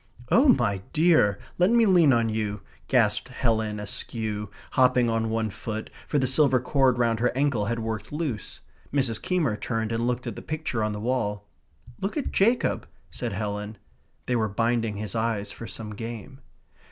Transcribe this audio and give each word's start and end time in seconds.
"Oh, 0.31 0.47
my 0.47 0.81
dear, 0.93 1.37
let 1.59 1.69
me 1.69 1.85
lean 1.85 2.11
on 2.11 2.27
you," 2.27 2.61
gasped 2.87 3.27
Helen 3.29 3.79
Askew, 3.79 4.49
hopping 4.71 5.11
on 5.11 5.29
one 5.29 5.51
foot, 5.51 5.91
for 6.07 6.17
the 6.17 6.25
silver 6.25 6.59
cord 6.59 6.97
round 6.97 7.19
her 7.19 7.29
ankle 7.37 7.65
had 7.65 7.77
worked 7.77 8.11
loose. 8.11 8.61
Mrs. 8.91 9.21
Keymer 9.21 9.55
turned 9.57 9.91
and 9.91 10.07
looked 10.07 10.25
at 10.25 10.35
the 10.35 10.41
picture 10.41 10.83
on 10.83 10.93
the 10.93 10.99
wall. 10.99 11.47
"Look 11.99 12.17
at 12.17 12.31
Jacob," 12.31 12.87
said 13.11 13.33
Helen 13.33 13.77
(they 14.25 14.35
were 14.35 14.49
binding 14.49 14.97
his 14.97 15.13
eyes 15.13 15.51
for 15.51 15.67
some 15.67 15.93
game). 15.93 16.39